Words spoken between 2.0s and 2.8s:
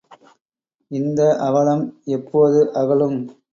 எப்போது